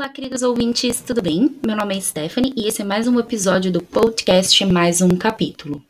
Olá, 0.00 0.08
queridos 0.08 0.42
ouvintes, 0.42 1.02
tudo 1.02 1.20
bem? 1.20 1.54
Meu 1.62 1.76
nome 1.76 1.94
é 1.94 2.00
Stephanie 2.00 2.54
e 2.56 2.66
esse 2.66 2.80
é 2.80 2.84
mais 2.86 3.06
um 3.06 3.20
episódio 3.20 3.70
do 3.70 3.82
podcast 3.82 4.64
Mais 4.64 5.02
um 5.02 5.10
Capítulo. 5.10 5.84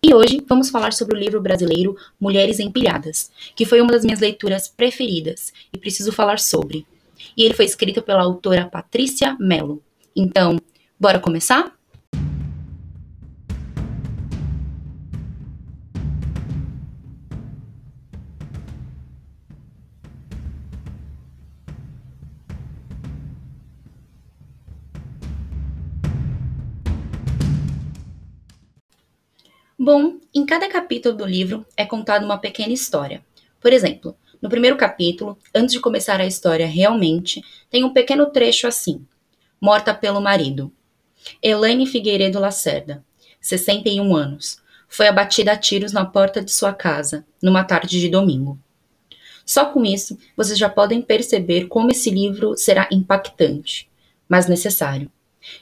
E 0.00 0.14
hoje 0.14 0.40
vamos 0.48 0.70
falar 0.70 0.92
sobre 0.92 1.16
o 1.16 1.18
livro 1.18 1.40
brasileiro 1.40 1.96
Mulheres 2.20 2.60
Empilhadas, 2.60 3.32
que 3.56 3.64
foi 3.64 3.80
uma 3.80 3.90
das 3.90 4.04
minhas 4.04 4.20
leituras 4.20 4.68
preferidas 4.68 5.52
e 5.72 5.78
preciso 5.78 6.12
falar 6.12 6.38
sobre. 6.38 6.86
E 7.36 7.42
ele 7.42 7.54
foi 7.54 7.64
escrito 7.64 8.00
pela 8.02 8.22
autora 8.22 8.66
Patrícia 8.66 9.36
Mello. 9.40 9.82
Então, 10.14 10.60
bora 10.96 11.18
começar? 11.18 11.76
Bom, 29.76 30.20
em 30.32 30.46
cada 30.46 30.68
capítulo 30.68 31.16
do 31.16 31.26
livro 31.26 31.66
é 31.76 31.84
contada 31.84 32.24
uma 32.24 32.38
pequena 32.38 32.72
história. 32.72 33.24
Por 33.60 33.72
exemplo, 33.72 34.16
no 34.40 34.48
primeiro 34.48 34.76
capítulo, 34.76 35.36
antes 35.52 35.72
de 35.72 35.80
começar 35.80 36.20
a 36.20 36.26
história 36.26 36.64
realmente, 36.64 37.42
tem 37.68 37.82
um 37.82 37.92
pequeno 37.92 38.26
trecho 38.26 38.68
assim: 38.68 39.04
Morta 39.60 39.92
pelo 39.92 40.20
marido. 40.20 40.72
Elaine 41.42 41.88
Figueiredo 41.88 42.38
Lacerda, 42.38 43.04
61 43.40 44.14
anos, 44.14 44.62
foi 44.86 45.08
abatida 45.08 45.50
a 45.50 45.56
tiros 45.56 45.90
na 45.90 46.04
porta 46.04 46.40
de 46.40 46.52
sua 46.52 46.72
casa, 46.72 47.26
numa 47.42 47.64
tarde 47.64 47.98
de 47.98 48.08
domingo. 48.08 48.56
Só 49.44 49.66
com 49.66 49.84
isso, 49.84 50.16
vocês 50.36 50.56
já 50.56 50.68
podem 50.68 51.02
perceber 51.02 51.66
como 51.66 51.90
esse 51.90 52.10
livro 52.10 52.56
será 52.56 52.88
impactante, 52.92 53.90
mas 54.28 54.46
necessário. 54.46 55.10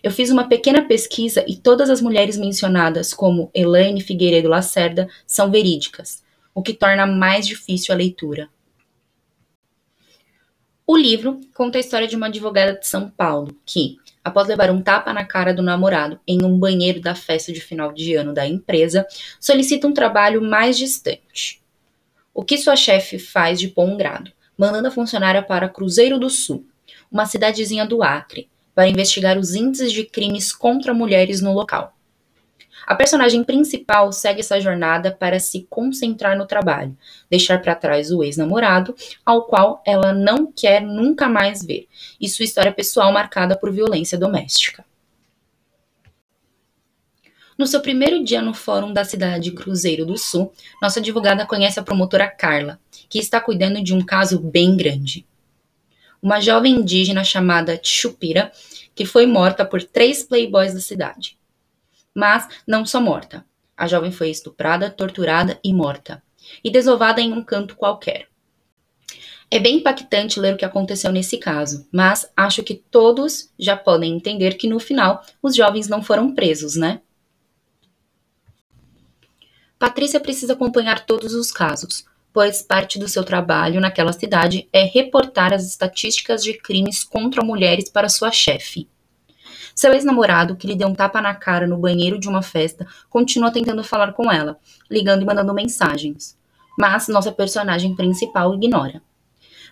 Eu 0.02 0.10
fiz 0.10 0.30
uma 0.30 0.48
pequena 0.48 0.82
pesquisa 0.82 1.44
e 1.46 1.56
todas 1.56 1.90
as 1.90 2.00
mulheres 2.00 2.36
mencionadas, 2.36 3.12
como 3.12 3.50
Elaine 3.54 4.00
Figueiredo 4.00 4.48
Lacerda, 4.48 5.08
são 5.26 5.50
verídicas, 5.50 6.22
o 6.54 6.62
que 6.62 6.74
torna 6.74 7.06
mais 7.06 7.46
difícil 7.46 7.94
a 7.94 7.98
leitura. 7.98 8.48
O 10.86 10.96
livro 10.96 11.40
conta 11.54 11.78
a 11.78 11.80
história 11.80 12.08
de 12.08 12.16
uma 12.16 12.26
advogada 12.26 12.74
de 12.74 12.86
São 12.86 13.08
Paulo 13.08 13.56
que, 13.64 13.96
após 14.22 14.48
levar 14.48 14.70
um 14.70 14.82
tapa 14.82 15.12
na 15.12 15.24
cara 15.24 15.54
do 15.54 15.62
namorado 15.62 16.20
em 16.26 16.44
um 16.44 16.58
banheiro 16.58 17.00
da 17.00 17.14
festa 17.14 17.52
de 17.52 17.60
final 17.60 17.92
de 17.92 18.14
ano 18.14 18.34
da 18.34 18.46
empresa, 18.46 19.06
solicita 19.40 19.86
um 19.86 19.94
trabalho 19.94 20.42
mais 20.42 20.76
distante. 20.76 21.62
O 22.34 22.44
que 22.44 22.58
sua 22.58 22.76
chefe 22.76 23.18
faz 23.18 23.60
de 23.60 23.68
bom 23.68 23.96
grado, 23.96 24.32
mandando 24.58 24.88
a 24.88 24.90
funcionária 24.90 25.42
para 25.42 25.68
Cruzeiro 25.68 26.18
do 26.18 26.28
Sul, 26.28 26.66
uma 27.10 27.26
cidadezinha 27.26 27.86
do 27.86 28.02
Acre, 28.02 28.50
para 28.74 28.88
investigar 28.88 29.38
os 29.38 29.54
índices 29.54 29.92
de 29.92 30.04
crimes 30.04 30.52
contra 30.52 30.94
mulheres 30.94 31.40
no 31.40 31.52
local. 31.52 31.94
A 32.86 32.96
personagem 32.96 33.44
principal 33.44 34.12
segue 34.12 34.40
essa 34.40 34.60
jornada 34.60 35.12
para 35.12 35.38
se 35.38 35.66
concentrar 35.70 36.36
no 36.36 36.46
trabalho, 36.46 36.96
deixar 37.30 37.62
para 37.62 37.76
trás 37.76 38.10
o 38.10 38.24
ex-namorado, 38.24 38.94
ao 39.24 39.44
qual 39.46 39.82
ela 39.86 40.12
não 40.12 40.50
quer 40.50 40.82
nunca 40.82 41.28
mais 41.28 41.64
ver, 41.64 41.86
e 42.20 42.28
sua 42.28 42.44
história 42.44 42.72
pessoal 42.72 43.12
marcada 43.12 43.56
por 43.56 43.72
violência 43.72 44.18
doméstica. 44.18 44.84
No 47.56 47.66
seu 47.66 47.80
primeiro 47.80 48.24
dia 48.24 48.42
no 48.42 48.54
fórum 48.54 48.92
da 48.92 49.04
cidade 49.04 49.52
Cruzeiro 49.52 50.04
do 50.04 50.18
Sul, 50.18 50.52
nossa 50.80 50.98
advogada 50.98 51.46
conhece 51.46 51.78
a 51.78 51.82
promotora 51.82 52.26
Carla, 52.26 52.80
que 53.08 53.18
está 53.18 53.40
cuidando 53.40 53.82
de 53.82 53.94
um 53.94 54.04
caso 54.04 54.40
bem 54.40 54.76
grande 54.76 55.24
uma 56.22 56.40
jovem 56.40 56.76
indígena 56.76 57.24
chamada 57.24 57.80
Chupira, 57.82 58.52
que 58.94 59.04
foi 59.04 59.26
morta 59.26 59.64
por 59.64 59.82
três 59.82 60.22
playboys 60.22 60.72
da 60.72 60.80
cidade. 60.80 61.36
Mas 62.14 62.46
não 62.66 62.86
só 62.86 63.00
morta. 63.00 63.44
A 63.76 63.88
jovem 63.88 64.12
foi 64.12 64.30
estuprada, 64.30 64.88
torturada 64.88 65.58
e 65.64 65.74
morta, 65.74 66.22
e 66.62 66.70
desovada 66.70 67.20
em 67.20 67.32
um 67.32 67.42
canto 67.42 67.74
qualquer. 67.74 68.28
É 69.50 69.58
bem 69.58 69.78
impactante 69.78 70.38
ler 70.38 70.54
o 70.54 70.56
que 70.56 70.64
aconteceu 70.64 71.10
nesse 71.10 71.36
caso, 71.36 71.86
mas 71.92 72.30
acho 72.36 72.62
que 72.62 72.74
todos 72.74 73.52
já 73.58 73.76
podem 73.76 74.14
entender 74.14 74.54
que 74.54 74.68
no 74.68 74.78
final 74.78 75.22
os 75.42 75.54
jovens 75.54 75.88
não 75.88 76.02
foram 76.02 76.34
presos, 76.34 76.76
né? 76.76 77.02
Patrícia 79.78 80.20
precisa 80.20 80.52
acompanhar 80.52 81.04
todos 81.04 81.34
os 81.34 81.50
casos, 81.50 82.04
pois 82.32 82.62
parte 82.62 82.98
do 82.98 83.08
seu 83.08 83.22
trabalho 83.22 83.80
naquela 83.80 84.12
cidade 84.12 84.68
é 84.72 84.84
reportar 84.84 85.52
as 85.52 85.66
estatísticas 85.66 86.42
de 86.42 86.54
crimes 86.54 87.04
contra 87.04 87.44
mulheres 87.44 87.90
para 87.90 88.08
sua 88.08 88.32
chefe. 88.32 88.88
Seu 89.74 89.92
ex-namorado, 89.92 90.56
que 90.56 90.66
lhe 90.66 90.76
deu 90.76 90.88
um 90.88 90.94
tapa 90.94 91.20
na 91.20 91.34
cara 91.34 91.66
no 91.66 91.78
banheiro 91.78 92.18
de 92.18 92.28
uma 92.28 92.42
festa, 92.42 92.86
continua 93.08 93.50
tentando 93.50 93.82
falar 93.82 94.12
com 94.12 94.30
ela, 94.30 94.58
ligando 94.90 95.22
e 95.22 95.24
mandando 95.24 95.54
mensagens. 95.54 96.36
Mas 96.78 97.08
nossa 97.08 97.32
personagem 97.32 97.94
principal 97.94 98.54
ignora. 98.54 99.02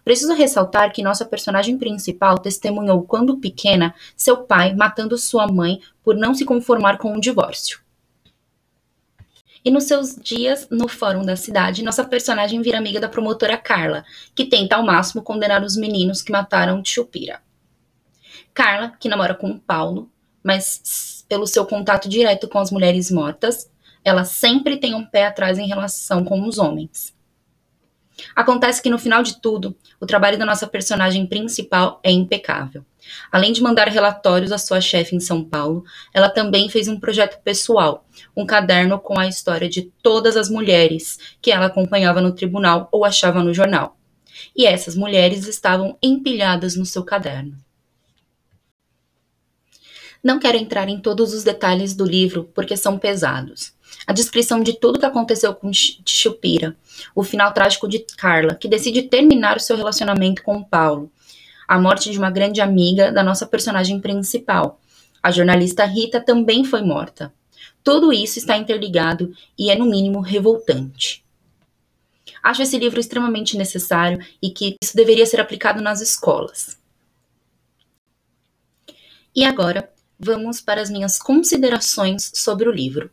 Preciso 0.05 0.33
ressaltar 0.33 0.93
que 0.93 1.03
nossa 1.03 1.25
personagem 1.25 1.77
principal 1.77 2.39
testemunhou, 2.39 3.03
quando 3.03 3.39
pequena, 3.39 3.95
seu 4.17 4.39
pai 4.39 4.75
matando 4.75 5.19
sua 5.19 5.47
mãe 5.47 5.81
por 6.03 6.17
não 6.17 6.35
se 6.35 6.45
conformar 6.45 6.97
com 6.97 7.15
o 7.15 7.21
divórcio. 7.21 7.81
E 9.65 9.71
nos 9.71 9.85
seus 9.85 10.17
dias 10.17 10.67
no 10.71 10.89
fórum 10.89 11.25
da 11.25 11.37
cidade, 11.37 11.85
nossa 11.85 12.05
personagem 12.05 12.63
vira 12.63 12.79
amiga 12.79 12.99
da 12.99 13.09
promotora 13.09 13.59
Carla, 13.59 14.05
que 14.35 14.47
tenta 14.47 14.77
ao 14.77 14.85
máximo 14.85 15.23
condenar 15.23 15.63
os 15.63 15.77
meninos 15.77 16.23
que 16.23 16.33
mataram 16.33 16.83
Chupira. 16.85 17.43
Carla, 18.55 18.95
que 18.99 19.09
namora 19.09 19.35
com 19.35 19.59
Paulo, 19.59 20.11
mas 20.43 21.25
pelo 21.29 21.47
seu 21.47 21.67
contato 21.67 22.09
direto 22.09 22.49
com 22.49 22.59
as 22.59 22.71
mulheres 22.71 23.11
mortas, 23.11 23.71
ela 24.05 24.25
sempre 24.25 24.79
tem 24.79 24.95
um 24.95 25.05
pé 25.05 25.27
atrás 25.27 25.59
em 25.59 25.67
relação 25.67 26.25
com 26.25 26.47
os 26.49 26.59
homens. 26.59 27.15
Acontece 28.35 28.83
que 28.83 28.91
no 28.91 28.99
final 28.99 29.23
de 29.23 29.41
tudo, 29.41 29.77
o 30.01 30.07
trabalho 30.07 30.39
da 30.39 30.47
nossa 30.47 30.67
personagem 30.67 31.27
principal 31.27 32.01
é 32.03 32.11
impecável. 32.11 32.85
Além 33.31 33.53
de 33.53 33.63
mandar 33.63 33.89
relatórios 33.89 34.53
à 34.53 34.59
sua 34.59 34.81
chefe 34.81 35.17
em 35.17 35.21
São 35.21 35.43
Paulo, 35.43 35.85
ela 36.13 36.29
também 36.29 36.69
fez 36.69 36.89
um 36.89 36.99
projeto 36.99 37.41
pessoal, 37.43 38.07
um 38.37 38.47
caderno 38.47 38.99
com 38.99 39.19
a 39.19 39.27
história 39.27 39.69
de 39.69 39.91
todas 40.03 40.37
as 40.37 40.49
mulheres 40.49 41.19
que 41.41 41.51
ela 41.51 41.67
acompanhava 41.67 42.21
no 42.21 42.33
tribunal 42.33 42.89
ou 42.93 43.05
achava 43.05 43.43
no 43.43 43.55
jornal. 43.55 43.97
E 44.57 44.67
essas 44.67 44.95
mulheres 44.95 45.47
estavam 45.47 45.97
empilhadas 46.03 46.77
no 46.77 46.87
seu 46.87 47.05
caderno. 47.05 47.57
Não 50.23 50.39
quero 50.39 50.59
entrar 50.59 50.89
em 50.89 51.01
todos 51.01 51.33
os 51.33 51.43
detalhes 51.43 51.95
do 51.95 52.05
livro 52.05 52.51
porque 52.55 52.77
são 52.77 52.99
pesados. 52.99 53.73
A 54.07 54.13
descrição 54.13 54.63
de 54.63 54.79
tudo 54.79 54.99
que 54.99 55.07
aconteceu 55.07 55.55
com 55.55 55.71
Chupira, 55.73 56.77
o 57.15 57.23
final 57.23 57.53
trágico 57.53 57.89
de 57.89 58.01
Carla, 58.17 58.55
que 58.55 58.69
decide 58.69 59.03
terminar 59.03 59.57
o 59.57 59.61
seu 59.61 59.77
relacionamento 59.77 60.43
com 60.43 60.63
Paulo, 60.63 61.11
a 61.69 61.79
morte 61.79 62.11
de 62.11 62.19
uma 62.19 62.31
grande 62.31 62.61
amiga 62.61 63.13
da 63.13 63.23
nossa 63.23 63.47
personagem 63.47 64.01
principal. 64.01 64.81
A 65.23 65.31
jornalista 65.31 65.85
Rita 65.85 66.21
também 66.21 66.65
foi 66.65 66.83
morta. 66.83 67.33
Tudo 67.85 68.13
isso 68.13 68.39
está 68.39 68.57
interligado 68.57 69.33
e 69.59 69.71
é, 69.71 69.77
no 69.77 69.87
mínimo, 69.87 70.21
revoltante. 70.21 71.25
Acho 72.43 72.63
esse 72.63 72.79
livro 72.79 72.99
extremamente 72.99 73.57
necessário 73.57 74.25
e 74.43 74.51
que 74.51 74.77
isso 74.83 74.97
deveria 74.97 75.27
ser 75.27 75.41
aplicado 75.41 75.81
nas 75.81 76.01
escolas. 76.01 76.79
E 79.35 79.45
agora, 79.45 79.91
vamos 80.19 80.61
para 80.61 80.81
as 80.81 80.91
minhas 80.91 81.19
considerações 81.19 82.33
sobre 82.35 82.69
o 82.69 82.73
livro. 82.73 83.11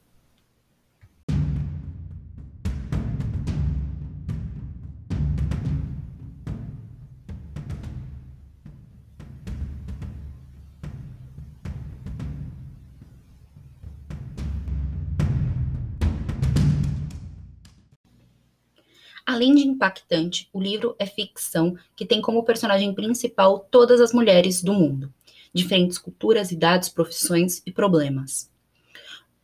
Além 19.27 19.53
de 19.53 19.67
impactante, 19.67 20.47
o 20.53 20.61
livro 20.61 20.95
é 20.97 21.05
ficção 21.05 21.75
que 21.97 22.05
tem 22.05 22.21
como 22.21 22.45
personagem 22.45 22.93
principal 22.93 23.67
todas 23.69 23.99
as 23.99 24.13
mulheres 24.13 24.63
do 24.63 24.71
mundo, 24.71 25.13
diferentes 25.53 25.97
culturas, 25.97 26.49
idades, 26.49 26.87
profissões 26.87 27.61
e 27.65 27.71
problemas. 27.73 28.49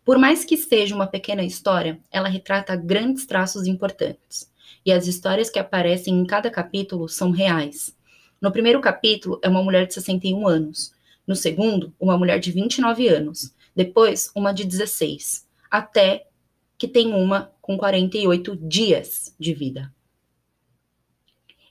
Por 0.06 0.18
mais 0.18 0.46
que 0.46 0.56
seja 0.56 0.96
uma 0.96 1.06
pequena 1.06 1.44
história, 1.44 2.00
ela 2.10 2.30
retrata 2.30 2.78
grandes 2.78 3.26
traços 3.26 3.68
importantes, 3.68 4.50
e 4.86 4.92
as 4.94 5.06
histórias 5.06 5.50
que 5.50 5.60
aparecem 5.60 6.18
em 6.18 6.26
cada 6.26 6.50
capítulo 6.50 7.10
são 7.10 7.30
reais. 7.30 7.94
No 8.40 8.54
primeiro 8.54 8.80
capítulo 8.80 9.38
é 9.44 9.50
uma 9.50 9.62
mulher 9.62 9.86
de 9.86 9.96
61 9.96 10.48
anos, 10.48 10.94
no 11.28 11.36
segundo, 11.36 11.94
uma 12.00 12.18
mulher 12.18 12.40
de 12.40 12.54
29 12.54 13.10
anos, 13.10 13.54
depois, 13.76 14.32
uma 14.34 14.54
de 14.54 14.64
16, 14.64 15.46
até 15.70 16.28
que 16.84 16.88
tem 16.90 17.14
uma 17.14 17.50
com 17.62 17.78
48 17.78 18.58
dias 18.58 19.34
de 19.40 19.54
vida. 19.54 19.90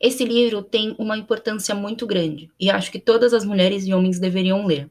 Esse 0.00 0.24
livro 0.24 0.62
tem 0.62 0.96
uma 0.98 1.18
importância 1.18 1.74
muito 1.74 2.06
grande 2.06 2.50
e 2.58 2.70
acho 2.70 2.90
que 2.90 2.98
todas 2.98 3.34
as 3.34 3.44
mulheres 3.44 3.86
e 3.86 3.92
homens 3.92 4.18
deveriam 4.18 4.64
ler. 4.64 4.90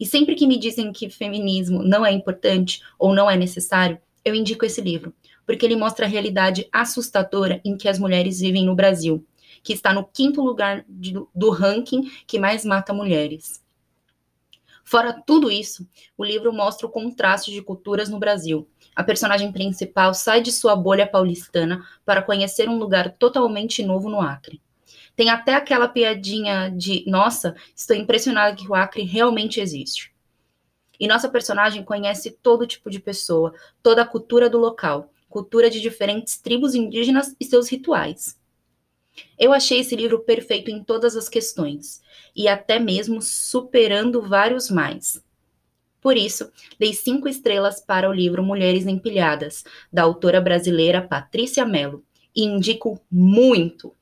E 0.00 0.04
sempre 0.04 0.34
que 0.34 0.44
me 0.44 0.58
dizem 0.58 0.92
que 0.92 1.08
feminismo 1.08 1.84
não 1.84 2.04
é 2.04 2.10
importante 2.10 2.82
ou 2.98 3.14
não 3.14 3.30
é 3.30 3.36
necessário, 3.36 3.96
eu 4.24 4.34
indico 4.34 4.64
esse 4.64 4.80
livro, 4.80 5.14
porque 5.46 5.64
ele 5.64 5.76
mostra 5.76 6.04
a 6.04 6.08
realidade 6.08 6.66
assustadora 6.72 7.60
em 7.64 7.76
que 7.76 7.88
as 7.88 8.00
mulheres 8.00 8.40
vivem 8.40 8.66
no 8.66 8.74
Brasil, 8.74 9.24
que 9.62 9.72
está 9.72 9.94
no 9.94 10.04
quinto 10.04 10.42
lugar 10.42 10.84
de, 10.88 11.14
do 11.32 11.50
ranking 11.50 12.10
que 12.26 12.40
mais 12.40 12.64
mata 12.64 12.92
mulheres. 12.92 13.62
Fora 14.92 15.22
tudo 15.26 15.50
isso, 15.50 15.88
o 16.18 16.22
livro 16.22 16.52
mostra 16.52 16.86
o 16.86 16.90
contraste 16.90 17.50
de 17.50 17.62
culturas 17.62 18.10
no 18.10 18.18
Brasil. 18.18 18.68
A 18.94 19.02
personagem 19.02 19.50
principal 19.50 20.12
sai 20.12 20.42
de 20.42 20.52
sua 20.52 20.76
bolha 20.76 21.06
paulistana 21.06 21.82
para 22.04 22.20
conhecer 22.20 22.68
um 22.68 22.76
lugar 22.76 23.10
totalmente 23.12 23.82
novo 23.82 24.10
no 24.10 24.20
Acre. 24.20 24.60
Tem 25.16 25.30
até 25.30 25.54
aquela 25.54 25.88
piadinha 25.88 26.68
de: 26.68 27.06
nossa, 27.06 27.56
estou 27.74 27.96
impressionada 27.96 28.54
que 28.54 28.68
o 28.68 28.74
Acre 28.74 29.02
realmente 29.02 29.62
existe. 29.62 30.14
E 31.00 31.08
nossa 31.08 31.26
personagem 31.26 31.82
conhece 31.82 32.30
todo 32.30 32.66
tipo 32.66 32.90
de 32.90 33.00
pessoa, 33.00 33.54
toda 33.82 34.02
a 34.02 34.06
cultura 34.06 34.50
do 34.50 34.58
local, 34.58 35.10
cultura 35.26 35.70
de 35.70 35.80
diferentes 35.80 36.36
tribos 36.38 36.74
indígenas 36.74 37.34
e 37.40 37.46
seus 37.46 37.66
rituais. 37.66 38.38
Eu 39.38 39.52
achei 39.52 39.80
esse 39.80 39.94
livro 39.96 40.20
perfeito 40.20 40.70
em 40.70 40.82
todas 40.82 41.16
as 41.16 41.28
questões, 41.28 42.02
e 42.34 42.48
até 42.48 42.78
mesmo 42.78 43.20
superando 43.20 44.22
vários 44.22 44.70
mais. 44.70 45.22
Por 46.00 46.16
isso, 46.16 46.50
dei 46.78 46.92
cinco 46.92 47.28
estrelas 47.28 47.80
para 47.80 48.10
o 48.10 48.12
livro 48.12 48.42
Mulheres 48.42 48.86
Empilhadas, 48.86 49.64
da 49.92 50.02
autora 50.02 50.40
brasileira 50.40 51.00
Patrícia 51.00 51.64
Mello, 51.64 52.04
e 52.34 52.42
indico 52.42 53.00
muito. 53.10 53.94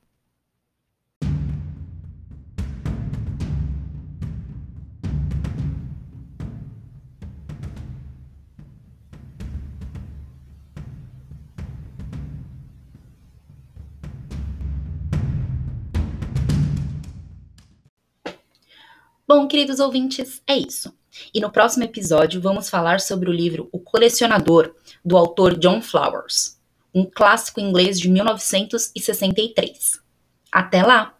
Bom, 19.33 19.47
queridos 19.47 19.79
ouvintes, 19.79 20.41
é 20.45 20.57
isso. 20.57 20.93
E 21.33 21.39
no 21.39 21.49
próximo 21.49 21.85
episódio 21.85 22.41
vamos 22.41 22.69
falar 22.69 22.99
sobre 22.99 23.29
o 23.29 23.33
livro 23.33 23.69
O 23.71 23.79
Colecionador, 23.79 24.75
do 25.05 25.15
autor 25.15 25.57
John 25.57 25.81
Flowers, 25.81 26.59
um 26.93 27.05
clássico 27.05 27.61
inglês 27.61 27.97
de 27.97 28.09
1963. 28.09 30.01
Até 30.51 30.83
lá! 30.83 31.15